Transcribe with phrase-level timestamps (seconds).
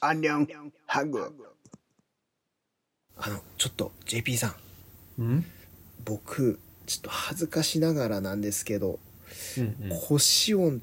[0.00, 0.46] 안녕
[0.86, 1.50] 한국
[3.16, 4.54] あのちょっと JP さ
[5.18, 5.44] ん 음?
[6.04, 8.98] 僕ちょっと恥ずかしながらなんですけど
[9.58, 10.00] 음, 음.
[10.06, 10.82] コシオン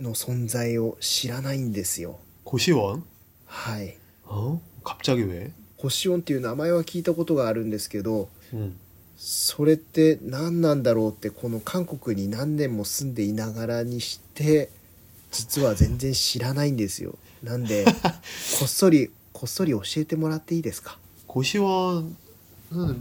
[0.00, 3.02] の存在を知らないんですよ 고시원?
[3.46, 4.60] はい 어?
[4.82, 5.52] 갑자기 왜?
[5.76, 8.78] コシオンっていう名前は聞いたことがあるんですけど 음.
[9.20, 14.70] それって何なんだろうってこの韓国に何年も住んでいながらにして
[15.32, 17.90] 実は全然知らないんですよなんでこ
[18.64, 22.16] っそりこっそり教えてもらっていいですか 고시원은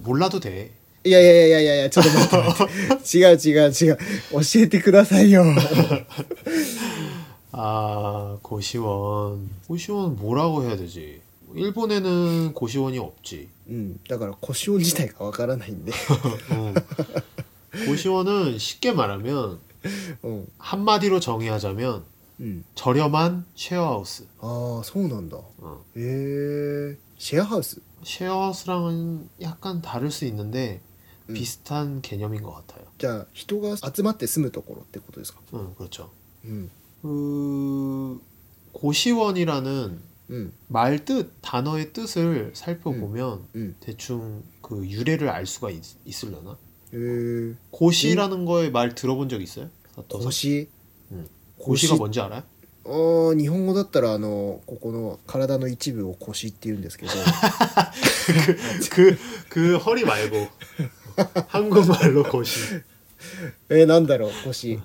[0.03, 0.71] 몰라도 돼.
[1.05, 2.63] いやいやいやいやいやいやちょっと待って待
[2.95, 5.45] っ て違う違う違う教えてくださいよ
[7.57, 9.49] 아, 고시원.
[9.67, 11.21] 고시원 뭐라고 해야 되지?
[11.55, 13.47] 일본에는 고시원이 없지.
[13.69, 15.91] うんだからコシオン自体がわからないんで
[16.51, 16.73] 어.
[17.87, 19.59] 고시원은 쉽게 말하면
[20.23, 22.03] うん 한마디로 정의하자면
[22.39, 24.27] うん 저렴한 쉐어하우스.
[24.41, 25.81] ああそうなんだ 어.
[25.95, 26.01] へ
[26.93, 30.81] えシェアハウス 쉐어하우스랑은 약간 다를 수 있는데
[31.29, 31.33] 음.
[31.33, 32.85] 비슷한 개념인 것 같아요.
[32.97, 36.11] じゃあ人が集まって住むところってことですか 응, 그렇죠.
[36.43, 36.69] うん
[37.01, 38.21] 그
[38.73, 46.57] 고시원이라는 うん 말 뜻, 단어의 뜻을 살펴보면 うん 대충 그 유래를 알 수가 있, 있으려나?
[46.93, 49.69] へえ 고시라는 거에 말 들어본 적 있어요?
[49.95, 50.25] 사토-san?
[50.25, 50.67] 腰
[51.11, 51.27] 응.
[51.59, 52.43] 腰 고시가 뭔지 알아요?
[52.87, 57.11] あー日本語だったらあのここの体の一部を腰って言うんですけど
[58.91, 59.17] 그,
[59.49, 60.47] 그 허리 말고
[61.47, 62.59] 한국말로 고시.
[63.69, 64.79] えー、なんだろう腰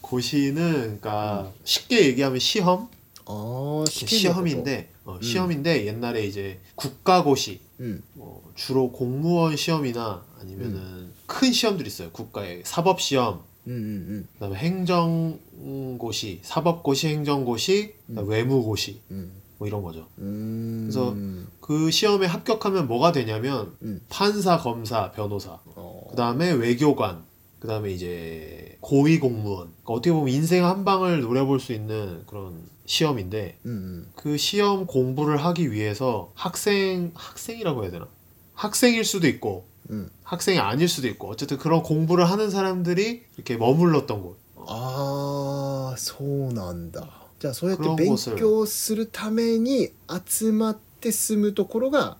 [0.00, 2.88] 고시는 그러니까 쉽게 얘기하면 시험?
[3.27, 5.15] 어, 시험인데 뭐.
[5.15, 5.21] 어, 음.
[5.21, 8.01] 시험인데 옛날에 이제 국가고시 음.
[8.15, 11.13] 어, 주로 공무원 시험이나 아니면은 음.
[11.25, 12.09] 큰 시험들이 있어요.
[12.11, 18.29] 국가의 사법 시험, 음, 음, 음, 그다음에 행정고시, 사법고시, 행정고시, 음.
[18.29, 19.33] 외무고시 음.
[19.57, 20.07] 뭐 이런 거죠.
[20.15, 21.15] 그래서
[21.59, 23.73] 그 시험에 합격하면 뭐가 되냐면
[24.07, 26.05] 판사, 검사, 변호사, 어.
[26.11, 27.23] 그다음에 외교관,
[27.59, 29.69] 그다음에 이제 고위 공무원.
[29.69, 35.36] 그러니까 어떻게 보면 인생 한 방을 노려볼 수 있는 그런 시험인데 うんうん 그 시험 공부를
[35.44, 38.08] 하기 위해서 학생 학생이라고 해야 되나?
[38.54, 44.22] 학생일 수도 있고 うん、 학생이 아닐 수도 있고 어쨌든 그런 공부를 하는 사람들이 이렇게 머물렀던
[44.22, 44.36] 곳.
[44.68, 47.08] ああそうなんだ
[47.40, 49.90] じゃあそうやってクローン勉ボス強するために
[50.28, 52.16] 集まって住むところが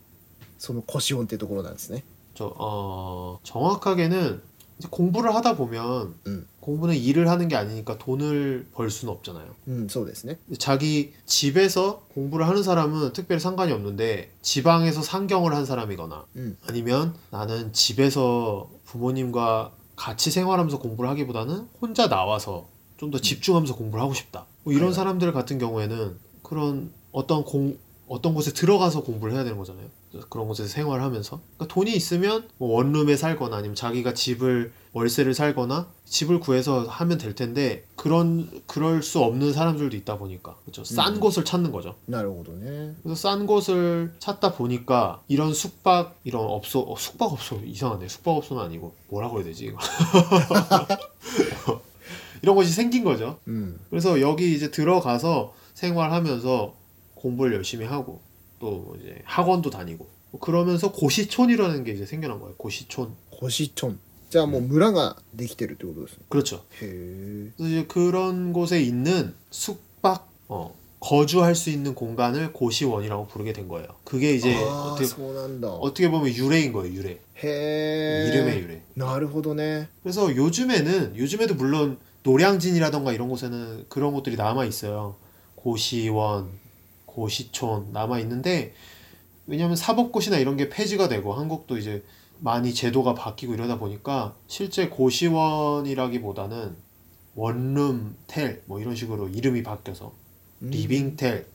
[0.59, 2.03] そのコシオンってところなんですね
[2.35, 4.43] 저 어, 정확하게는
[4.80, 6.48] 이제 공부를 하다 보면 음.
[6.60, 9.56] 공부는 일을 하는 게 아니니까 돈을 벌 수는 없잖아요.
[9.70, 9.88] 음,
[10.46, 16.58] 네 자기 집에서 공부를 하는 사람은 특별히 상관이 없는데 지방에서 상경을 한 사람이거나 음.
[16.68, 22.68] 아니면 나는 집에서 부모님과 같이 생활하면서 공부를 하기보다는 혼자 나와서
[22.98, 23.22] 좀더 음.
[23.22, 23.78] 집중하면서 음.
[23.78, 24.46] 공부를 하고 싶다.
[24.64, 24.94] 뭐 이런 네.
[24.94, 27.78] 사람들 같은 경우에는 그런 어떤 공
[28.08, 29.88] 어떤 곳에 들어가서 공부를 해야 되는 거잖아요.
[30.30, 36.40] 그런 곳에서 생활하면서 그러니까 돈이 있으면 뭐 원룸에 살거나 아니면 자기가 집을 월세를 살거나 집을
[36.40, 41.20] 구해서 하면 될 텐데 그런 그럴 수 없는 사람들도 있다 보니까 그렇죠 싼 음.
[41.20, 41.96] 곳을 찾는 거죠.
[42.06, 42.96] 나로고도네.
[43.04, 48.64] 그래서 싼 곳을 찾다 보니까 이런 숙박 이런 업소 어, 숙박 업소 이상하네 숙박 업소는
[48.64, 49.78] 아니고 뭐라고 해야 되지 이거.
[52.42, 53.40] 이런 것이 생긴 거죠.
[53.48, 53.80] 음.
[53.90, 56.74] 그래서 여기 이제 들어가서 생활하면서
[57.16, 58.22] 공부를 열심히 하고
[58.61, 63.99] 또 이제 학원도 다니고 뭐 그러면서 고시촌이라는 게 이제 생겨난 거예요 고시촌 コシチョン
[64.31, 73.53] じゃあもう村ができてるってことですね 그렇죠 へえ 그래서 이제 그런 곳에 있는 숙박 어, 거주할 수 있는 공간을 고시원이라고 부르게
[73.53, 77.11] 된 거예요 그게 이제 ああ 어떻게 そうなんだ 어떻게 보면 유래인 거예요, 유래.
[77.11, 78.83] へえ 이름의 유래.
[78.97, 85.17] なるほどね 그래서 요즘에는, 요즘에도 물론 노량진이라던가 이런 곳에는 그런 곳들이 남아 있어요.
[85.57, 86.51] 고시원,
[87.18, 88.74] 고시촌 남아 있는데
[89.48, 92.04] 왜냐하면 사법고시나 이런 게 폐지가 되고 한국도 이제
[92.40, 96.76] 많이 제도가 바뀌고 이러다 보니까 실제 고시원이라기보다는
[97.34, 100.14] 원룸텔 뭐 이런 식으로 이름이 바뀌어서
[100.62, 100.70] 음.
[100.70, 101.48] 리빙텔,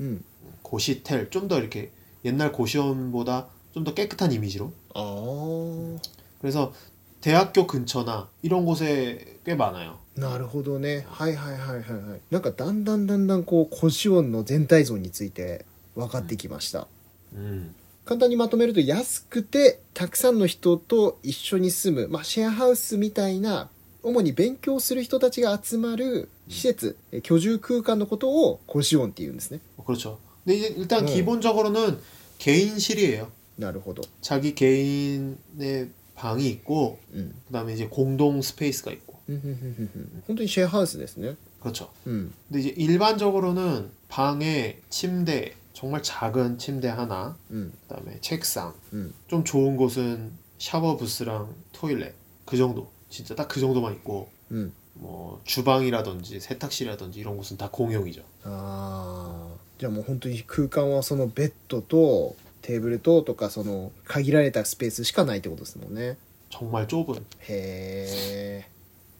[0.00, 0.22] 음.
[0.60, 1.90] 고시텔 좀 더 이렇게
[2.26, 4.70] 옛날 고시원보다 좀 더 깨끗한 이미지로.
[4.94, 5.96] 어.
[6.40, 6.72] 그래서
[7.21, 9.99] 대학교 근처나 이런 곳에 꽤 많아요.
[10.17, 15.65] なるほどねはいはいはいはいはいなんかだんだんだんだんこうコシオンの全体像について
[15.95, 16.87] 分かってきました、
[17.35, 17.71] 음.
[18.03, 23.69] 簡単にまとめると安くてたくさんの人と一緒に住む、まあ、シェアハウスみたいな
[24.03, 30.17] 主に勉強する人たちが集まる施設、え居住空間のことをコシオンっていうんですね 그렇죠.
[30.43, 31.05] 근데 이제 일단 음.
[31.05, 31.99] 기본적으로는
[32.39, 33.27] 개인실이에요.
[33.59, 37.33] なるほど 자기 개인의 방이 있고 うん。
[37.47, 41.35] 그다음에 이제 공동 스페이스가 있고 うんうんうんうんうん本当にシェアハウスですね。
[41.61, 41.89] 그렇죠.
[42.05, 42.33] うん。
[42.49, 47.73] 근데 이제 일반적으로는 방에 침대 정말 작은 침대 하나 うん。
[47.87, 49.13] 그다음에 책상 うん。
[49.27, 52.13] 좀 좋은 곳은 샤워 부스랑 토일렛
[52.45, 54.73] 그 정도 진짜 딱 그 정도만 있고 うん。
[54.95, 58.21] 뭐 주방이라든지 세탁실이라든지 이런 곳은 다 공용이죠.
[58.43, 59.55] ああ。
[59.79, 62.35] じゃあもう本当に空間はそのベッドと
[62.66, 66.16] テーブルととかその限られたスペースしかないってことですもんね
[66.50, 68.68] 정말좁은へえ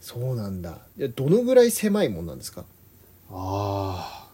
[0.01, 0.79] そうなんだ
[1.15, 2.65] どのぐらい狭いもんなんですか？
[3.31, 4.27] あ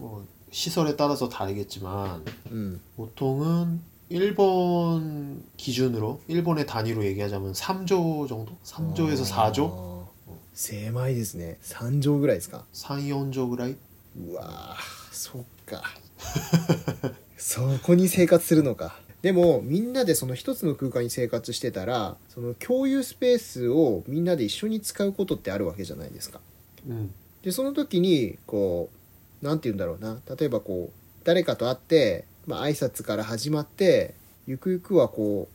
[0.00, 0.04] あ
[0.52, 3.80] 시설에따라서다르겠지만음보통은
[4.10, 8.52] 일본 기준으로 일본의 단위로 얘기하자면 3조 정 도?
[8.64, 10.08] 3조에서 4 조?
[10.54, 12.64] 狭いですね.3조ぐらいですか?
[12.74, 13.76] 3, 4조ぐらい?
[14.18, 14.76] 우 와,
[15.12, 15.82] そっか.
[17.37, 26.39] そこに生活するのかでもみんなでその一つの空間に生活してたらその共有スペースをみんなで一緒に使うことってあるわけじゃないですか
[26.87, 27.09] 음,
[27.41, 28.89] でその時にこ
[29.41, 34.13] うなんて言うんだろうな例えばこう誰かと会って、まあ挨拶から始まって
[34.45, 35.47] ゆくゆくはこ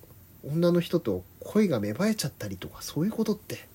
[0.45, 3.67] う女の人と恋が芽生えちゃったりとかそういうことって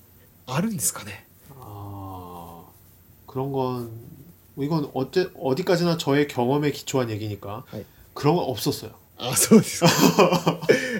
[0.47, 1.25] あるんですかね
[1.59, 2.63] 아,
[3.27, 3.91] 그런 건
[4.57, 7.85] 이건 어째, 어디까지나 저의 경험에 기초한 얘기니까 네.
[8.17, 8.91] 그런 건 없었어요.
[9.17, 9.87] あそうですか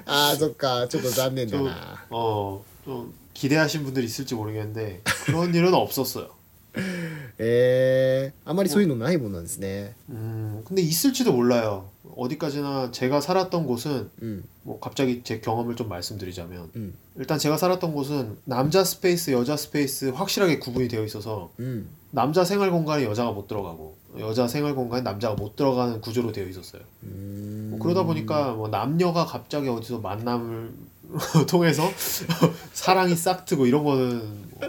[0.05, 6.29] あーそっかちょっと残念だな 어, 좀 기대하신 분들이 있을지 모르겠는데 그런 일은 없었어요.
[7.37, 11.89] えー、あまりそういうのないもんなんですね 음, 근데 있을지도 몰라요.
[12.15, 17.93] 어디까지나 제가 살았던 곳은 うん 뭐 갑자기 제 경험을 좀 말씀드리자면 うん 일단 제가 살았던
[17.93, 23.47] 곳은 남자 스페이스, 여자 스페이스 확실하게 구분이 되어 있어서 うん 남자 생활 공간에 여자가 못
[23.47, 26.81] 들어가고 여자 생활 공간에 남자가 못 들어가는 구조로 되어 있었어요.
[27.03, 30.71] うーん 뭐 그러다 보니까 뭐 남녀가 갑자기 어디서 만남을
[31.49, 31.83] 통해서
[32.73, 34.21] 사랑이 싹트고 이런 거는
[34.51, 34.59] 뭐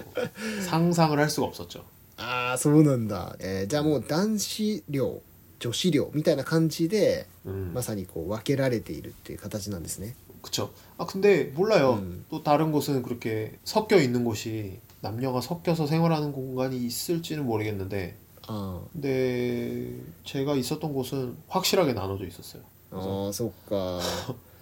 [0.67, 1.85] 상상을 할 수가 없었죠.
[2.17, 5.21] ああそうなんだ、えーじゃあもう男子寮
[5.59, 10.71] 女子寮みたいな感じで 음, まさにこう分けられているっていう形なんですね 그쵸.
[10.99, 11.95] 아 근데 몰라요.
[12.03, 12.25] 음.
[12.31, 18.17] 또 다른 곳은 그렇게 섞여 있는 곳이 남녀가 섞여서 생활하는 공간이 있을지는 모르겠는데
[18.47, 19.91] あ 근데
[20.25, 22.63] 제가 있었던 곳은 확실하게 나눠져 있었어요.
[22.93, 22.97] あ
[23.27, 24.01] ああそっか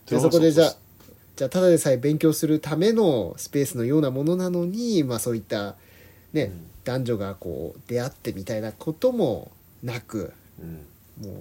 [0.07, 0.77] じ 들어갈 ゃあそ 수 こでじゃあ 없었어.
[1.37, 5.77] じゃあただでさえ勉強するためのスペースのようなものなのにまあそういった
[6.33, 9.51] ね、 음, 男女がこう出会ってみたいなことも
[9.83, 10.87] なく 음.
[11.21, 11.35] もう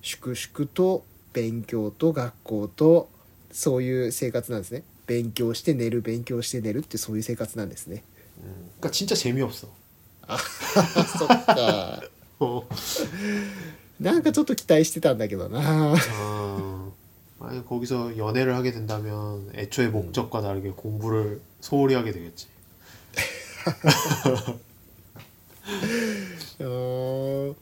[0.00, 3.08] 粛々と勉強と学校と
[3.50, 8.15] そういう生活なんですね勉強して寝る勉強して寝るってそういう生活なんですね 음.
[8.80, 9.68] 그러니까 진짜 재미없어.
[11.18, 12.00] そっか
[12.40, 12.62] 어.
[14.00, 16.90] なんかちょっと期待してたんだけどな 아,
[17.38, 22.48] 만약 거기서 연애를 하게 된다면 애초에 목적과 다르게 공부를 소홀히 하게 되겠지.
[26.58, 27.54] うーん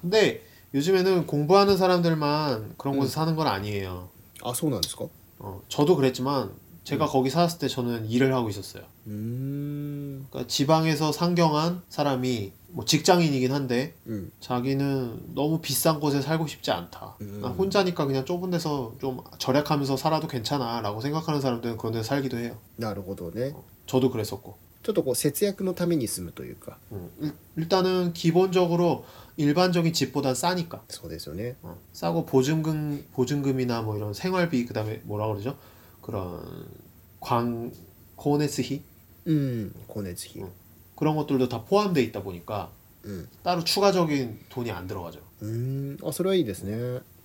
[0.00, 0.42] 근데
[0.74, 3.12] 요즘에는 공부하는 사람들만 그런 곳에 음.
[3.12, 4.08] 사는 건 아니에요.
[4.42, 5.06] あそうなんですか
[5.40, 6.50] 어, 저도 그랬지만
[6.84, 8.82] 제가 거기 살았을 때 저는 일을 하고 있었어요.
[9.06, 16.70] うーん 그러니까 지방에서 상경한 사람이 뭐 직장인이긴 한데 うん 자기는 너무 비싼 곳에 살고 싶지
[16.70, 17.16] 않다.
[17.20, 17.42] 음.
[17.44, 22.56] 아, 혼자니까 그냥 좁은 데서 좀 절약하면서 살아도 괜찮아라고 생각하는 사람들은 그런 데서 살기도 해요.
[22.78, 23.54] なるほどね
[23.86, 24.56] 저도 그랬었고.
[24.82, 29.04] ちょっとこう節約のために住むというか 음, 일- 일단은 기본적으로
[29.36, 30.80] 일반적인 집보단 싸니까.
[30.88, 35.56] そうですよね 어, 싸고 보증금 보증금이나 뭐 이런 생활비 그다음에 뭐라 그러죠?
[36.04, 36.66] 그런
[37.20, 37.72] 광
[38.16, 38.82] 코네스히
[39.26, 40.50] うん光熱費 음.
[40.96, 42.70] 그런 것들도 다 포함되어 있다 보니까
[43.04, 45.20] うん 따로 추가적인 돈이 안 들어가죠.
[45.40, 46.74] うーんあそれはいいですね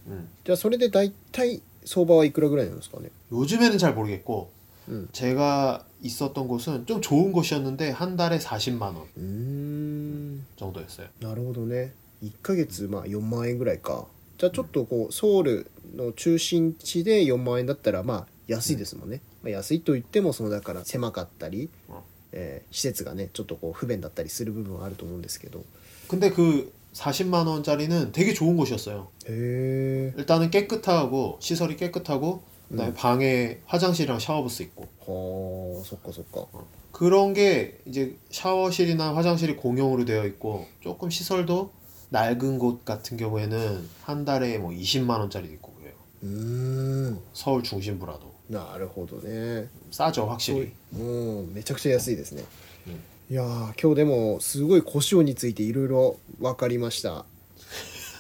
[0.08, 0.28] 음.
[0.46, 4.50] じゃあそれで大体相場はいくらぐらいなんですかね 요즘에는 잘 모르겠고
[4.90, 5.10] 음.
[5.12, 11.08] 제가 있었던 곳은 좀 좋은 곳이었는데 한 달에 40만 원 うーん 정도였어요.
[11.22, 14.06] なるほどね1ヶ月まあ4万円ぐらいか
[14.38, 21.96] じゃあちょっとこうソウルの中心地で4万円だったらまあ 安いですもんね、まあ、安いと言ってもそのだから狭かったり、うん
[22.32, 25.64] えー施設がねちょっとこう不便だったりする部分はあると思うんですけど
[26.08, 29.08] 근데 그 40만 원짜리는 되게 좋은 곳이었어요.
[29.28, 36.46] へえ 일단은 깨끗하고 시설이 깨끗하고 그다음에 방에 화장실이랑 샤워부스 있고 はあそっかそっか
[36.92, 41.72] 그런 게 이제 샤워실이나 화장실이 공용으로 되어 있고 조금 시설도
[42.10, 45.94] 낡은 곳 같은 경우에는 한 달에 뭐 20만 원짜리도 있고 그래요.
[46.24, 50.72] うーん 서울 중심부라도 なるほどね 싸죠 확실히.
[50.98, 51.04] う
[51.50, 52.44] んめちゃくちゃ安いですね、
[52.88, 52.94] うん
[53.28, 53.48] いやー
[53.82, 57.26] 今日でもすごいコシオについていろいろ分かりました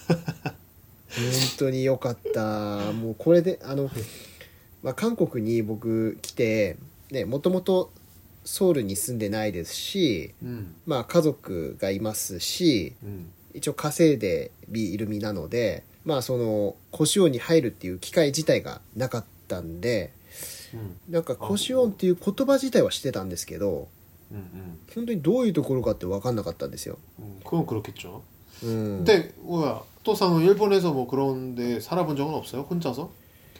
[0.10, 0.25] 本
[1.60, 3.88] 当によかったもうこれであの
[4.81, 6.77] まあ、韓国に僕来て
[7.12, 7.91] ねもともと
[8.45, 20.18] ソウルに住んでないですし、うんまあ、家族がいますしうん一応稼いでいる身なのでまあそのコシオンに入るっていう機会自体がなかったんでうん
[21.10, 23.88] なんかコシオンっていう言葉自体はしてたんですけど
[24.31, 26.98] うんうん本当にどういうところかって分かんなかったんですよ。
[27.19, 28.22] 음, 그건 그렇겠죠.
[28.63, 32.62] うん、 근데 뭐야 또상은 일본에서 뭐 그런데 살아본 적은 없어요?
[32.69, 33.10] 혼자서?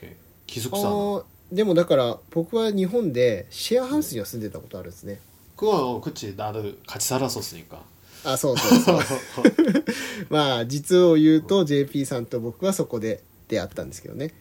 [0.00, 0.76] 이렇게 あ 기숙사.
[0.88, 5.20] ーでもだから僕は日本でシェアハウスには住んでたことあるんですね。
[5.56, 7.78] 그건 어, 그치 나도 같이 살았었으니까.
[8.24, 9.44] あそうそうそう
[10.30, 14.34] まあ実を言うと JP さんと僕はそこで出会ったんですけどね 그쵸.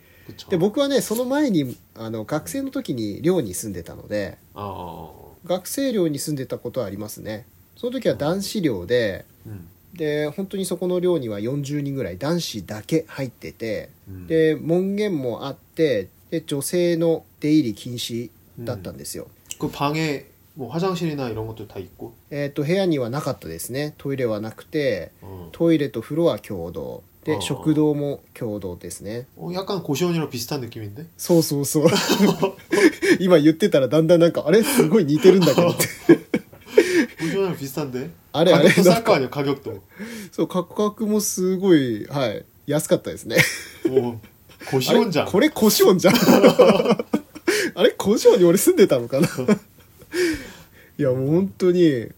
[0.50, 5.10] で僕はねその前にあの学生の時に寮に住んでたので 어, 어,
[5.45, 7.45] 学生寮に住んでたことはありますね
[7.77, 9.51] その時は男子寮で 어.
[9.51, 14.27] 음, で本当にそこの寮には40人ぐらい男子だけ入ってて 음.
[14.27, 18.29] で門限もあってで女性の出入り禁止
[18.60, 19.27] だったんですよ、
[19.60, 22.13] 그 방에 뭐 화장실이나 이런 것도 다 있고.
[22.31, 25.50] えっ、と部屋にはなかったですねトイレはなくて 어.
[25.51, 31.05] トイレと風呂は共同 であー食堂も共同ですね 어, 약간 고시원이랑 비슷한 느낌인데?
[31.17, 31.88] そうそうそう
[33.19, 35.88] 今言ってたらだんだんなんかあれすごい似てるんだけどって
[37.19, 38.10] 고시원이랑 비슷한데?
[38.34, 39.81] あれあれ 가격도 なん 쌀 거 か 아니야 가격도.
[40.31, 43.38] そう価格もすごいはい安かったですね
[43.89, 45.25] 오, あれ 고시원장.
[45.25, 46.15] これコシオンじゃん
[47.75, 49.27] あれコシオ ンに俺住んでたのかな
[50.98, 52.13] いやもう本当に 음.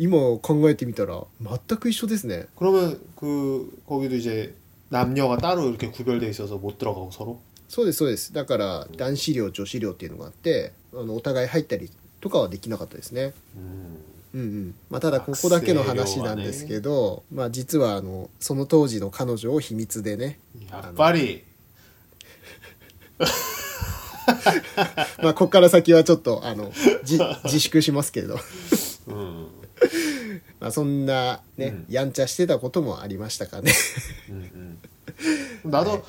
[0.00, 4.54] 今考えてみたら全く一緒ですね 그러면 그 거기도 이제
[4.90, 7.38] 남녀가 따로 이렇게 구별돼 있어서 못 들어가고 서로.
[7.68, 11.90] そうですそうですだから男子寮女子寮っていうのがあってあのお互い入ったり
[12.20, 13.96] とかはできなかったですね 음.
[14.34, 20.38] うんうんまあ、ただここだけの話なんですけど、まあ、実はあのその当時の彼女を秘密でね、
[20.70, 21.42] 야, 파리.
[25.22, 26.70] まあ、ここから先はちょっとあの
[27.04, 28.38] じ自粛しますけれど、
[29.08, 29.39] 음.
[30.60, 33.72] まあ、そんなね、うんやんちゃしてたこともありましたかね
[34.30, 34.78] 음,
[35.64, 35.70] 음.
[35.70, 36.02] 나도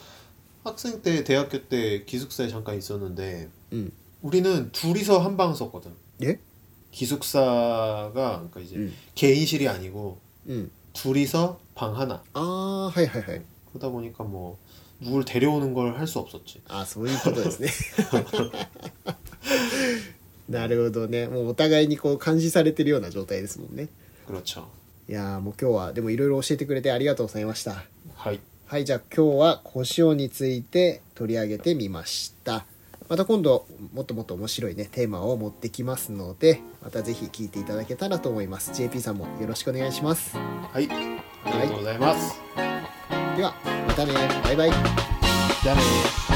[0.63, 3.91] 학생 때 대학교 때 기숙사에 잠깐 있었는데 うん、
[4.21, 5.91] 우리는 둘이서 한 방 썼거든.
[6.21, 6.39] え
[6.91, 8.11] 기숙사가
[8.51, 8.93] 그러니까 이제 음.
[9.15, 12.23] 개인실이 아니고 うん、 둘이서 방 하나.
[12.33, 13.41] ああはいはいはい
[13.71, 14.57] 그러다 보니까 뭐
[14.99, 16.61] 누굴 데려오는 걸 할 수 없었지.
[16.67, 17.69] あそういうことですね
[20.49, 23.89] なるほどねもうお互いにこう監視されてるような状態ですもんね
[24.26, 24.64] クロちゃん。
[25.08, 27.82] いやもう今日はでもいろいろ教えてくれてありがとうございました。
[28.16, 28.40] はい。
[28.66, 32.64] はいじゃあ今日はコシについて取り上げてみました。
[33.08, 38.72] また今度もっともっと面白いねテーマを持ってきますのでまた是非聞いていただけたらと思います。
[38.72, 40.36] JP さんもよろしくお願いします。
[40.36, 40.88] はい。
[41.44, 43.54] ありがとうございます、はい、では
[43.86, 44.12] またね。
[44.44, 44.70] バイバイ。
[45.62, 46.31] じゃあね